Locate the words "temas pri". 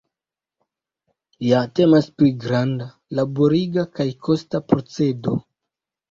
1.79-2.29